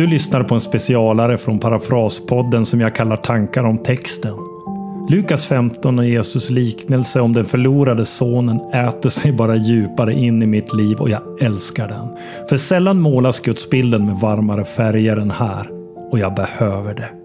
[0.00, 4.34] Du lyssnar på en specialare från Parafraspodden som jag kallar Tankar om texten.
[5.08, 10.46] Lukas 15 och Jesus liknelse om den förlorade sonen äter sig bara djupare in i
[10.46, 12.08] mitt liv och jag älskar den.
[12.48, 15.70] För sällan målas gudsbilden med varmare färger än här.
[16.10, 17.19] Och jag behöver det.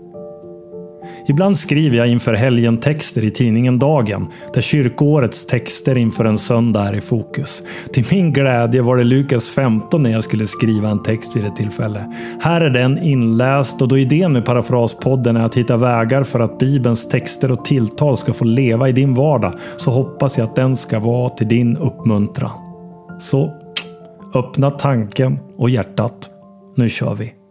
[1.28, 6.90] Ibland skriver jag inför helgen texter i tidningen Dagen, där kyrkårets texter inför en söndag
[6.90, 7.64] är i fokus.
[7.94, 11.56] Till min glädje var det Lukas 15 när jag skulle skriva en text vid ett
[11.56, 12.14] tillfälle.
[12.42, 16.60] Här är den inläst och då idén med Parafraspodden är att hitta vägar för att
[16.60, 20.76] Bibelns texter och tilltal ska få leva i din vardag, så hoppas jag att den
[20.76, 22.52] ska vara till din uppmuntran.
[23.20, 23.54] Så,
[24.36, 26.30] öppna tanken och hjärtat.
[26.76, 27.45] Nu kör vi!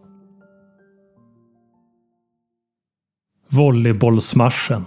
[3.57, 4.85] Volleybollsmarschen.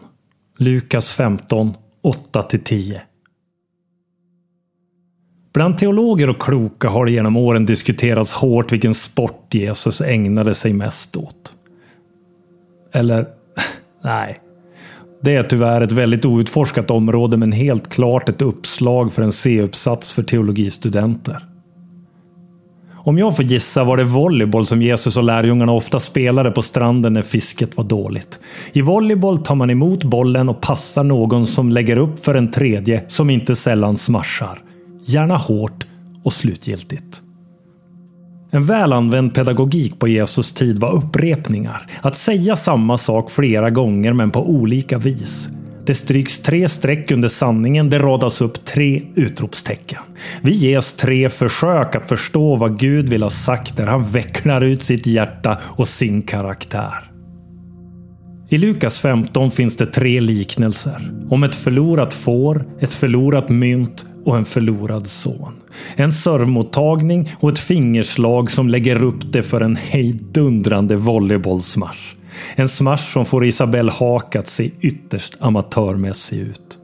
[0.57, 1.73] Lukas 15,
[2.33, 2.99] 8-10.
[5.53, 10.73] Bland teologer och kloka har det genom åren diskuterats hårt vilken sport Jesus ägnade sig
[10.73, 11.53] mest åt.
[12.93, 13.27] Eller,
[14.03, 14.37] nej.
[15.21, 20.11] Det är tyvärr ett väldigt outforskat område men helt klart ett uppslag för en C-uppsats
[20.11, 21.45] för teologistudenter.
[23.07, 27.13] Om jag får gissa var det volleyboll som Jesus och lärjungarna ofta spelade på stranden
[27.13, 28.39] när fisket var dåligt.
[28.73, 33.03] I volleyboll tar man emot bollen och passar någon som lägger upp för en tredje
[33.07, 34.59] som inte sällan smashar.
[35.05, 35.87] Gärna hårt
[36.23, 37.21] och slutgiltigt.
[38.51, 41.87] En väl använd pedagogik på Jesus tid var upprepningar.
[42.01, 45.49] Att säga samma sak flera gånger men på olika vis.
[45.87, 47.89] Det stryks tre streck under sanningen.
[47.89, 50.01] Det radas upp tre utropstecken.
[50.41, 54.83] Vi ges tre försök att förstå vad Gud vill ha sagt när han vecklar ut
[54.83, 57.11] sitt hjärta och sin karaktär.
[58.49, 61.11] I Lukas 15 finns det tre liknelser.
[61.29, 65.53] Om ett förlorat får, ett förlorat mynt och en förlorad son.
[65.95, 72.15] En servmottagning och ett fingerslag som lägger upp det för en hejdundrande volleybollsmash.
[72.55, 76.77] En smash som får Isabelle Haak att se ytterst amatörmässig ut.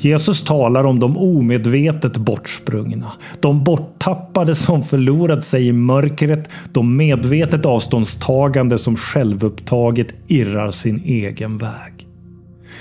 [0.00, 3.12] Jesus talar om de omedvetet bortsprungna.
[3.40, 6.48] De borttappade som förlorat sig i mörkret.
[6.72, 12.08] De medvetet avståndstagande som självupptaget irrar sin egen väg.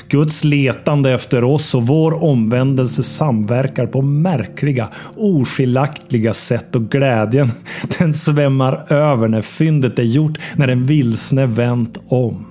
[0.08, 7.52] Guds letande efter oss och vår omvändelse samverkar på märkliga, oskiljaktiga sätt och glädjen
[8.00, 12.46] den svämmar över när fyndet är gjort, när den vilsne vänt om.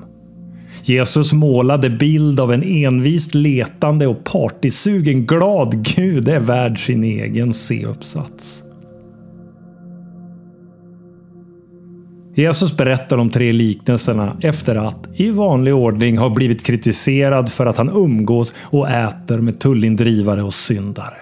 [0.85, 7.55] Jesus målade bild av en envist letande och partysugen glad Gud är värd sin egen
[7.55, 8.63] C-uppsats.
[12.35, 17.77] Jesus berättar de tre liknelserna efter att, i vanlig ordning, ha blivit kritiserad för att
[17.77, 21.15] han umgås och äter med tullindrivare och syndare.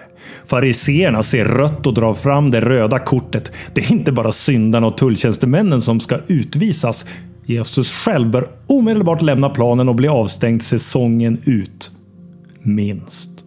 [0.45, 3.51] Fariseerna ser rött och drar fram det röda kortet.
[3.73, 7.05] Det är inte bara syndarna och tulltjänstemännen som ska utvisas.
[7.45, 11.91] Jesus själv bör omedelbart lämna planen och bli avstängd säsongen ut.
[12.61, 13.40] Minst.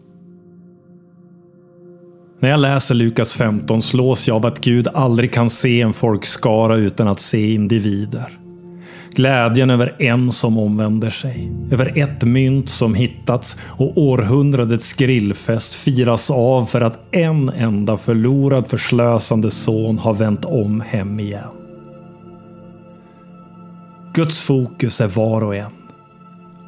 [2.45, 6.77] När jag läser Lukas 15 slås jag av att Gud aldrig kan se en folkskara
[6.77, 8.29] utan att se individer.
[9.15, 11.53] Glädjen över en som omvänder sig.
[11.71, 18.69] Över ett mynt som hittats och århundradets grillfest firas av för att en enda förlorad
[18.69, 21.51] förslösande son har vänt om hem igen.
[24.15, 25.73] Guds fokus är var och en.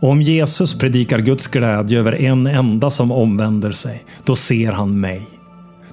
[0.00, 5.00] Och om Jesus predikar Guds glädje över en enda som omvänder sig, då ser han
[5.00, 5.35] mig.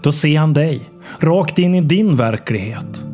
[0.03, 3.05] Då ser han dig, rakt in i din verklighet.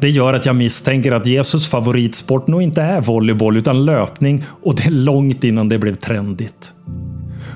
[0.00, 4.76] Det gör att jag misstänker att Jesus favoritsport nog inte är volleyboll utan löpning och
[4.76, 6.72] det är långt innan det blev trendigt.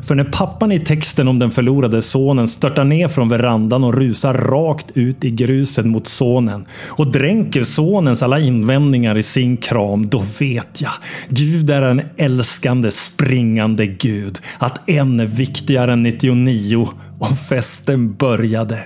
[0.03, 4.35] För när pappan i texten om den förlorade sonen störtar ner från verandan och rusar
[4.35, 10.25] rakt ut i gruset mot sonen och dränker sonens alla invändningar i sin kram, då
[10.41, 10.93] vet jag.
[11.29, 14.39] Gud är en älskande, springande Gud.
[14.59, 16.89] Att en är viktigare än 99
[17.19, 18.79] och festen började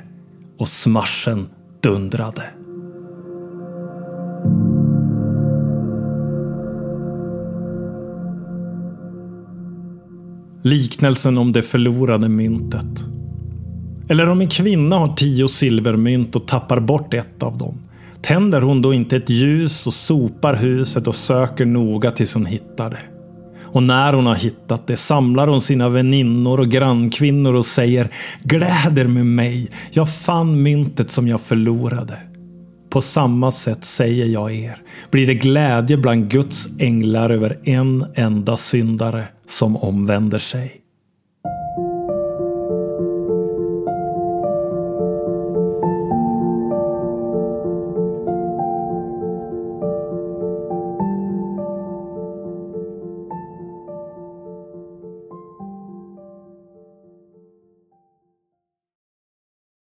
[0.58, 1.46] och smarschen
[1.82, 2.42] dundrade.
[10.66, 13.04] Liknelsen om det förlorade myntet.
[14.08, 17.78] Eller om en kvinna har tio silvermynt och tappar bort ett av dem.
[18.22, 22.90] Tänder hon då inte ett ljus och sopar huset och söker noga tills hon hittar
[22.90, 22.98] det?
[23.62, 28.10] Och när hon har hittat det samlar hon sina väninnor och grannkvinnor och säger
[28.42, 32.18] Gläder med mig, jag fann myntet som jag förlorade.
[32.90, 34.76] På samma sätt säger jag er,
[35.10, 40.83] blir det glädje bland Guds änglar över en enda syndare som omvänder sig.